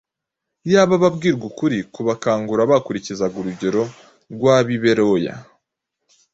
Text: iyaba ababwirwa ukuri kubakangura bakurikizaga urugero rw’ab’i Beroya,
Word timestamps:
iyaba 0.67 0.93
ababwirwa 0.99 1.45
ukuri 1.51 1.77
kubakangura 1.93 2.69
bakurikizaga 2.71 3.35
urugero 3.41 3.83
rw’ab’i 4.33 4.77
Beroya, 4.81 5.35